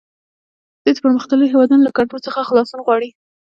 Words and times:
دوی 0.83 0.93
د 0.95 0.99
پرمختللو 1.03 1.49
هیوادونو 1.51 1.83
له 1.87 1.91
کنټرول 1.97 2.21
څخه 2.27 2.47
خلاصون 2.49 2.79
غواړي 2.87 3.09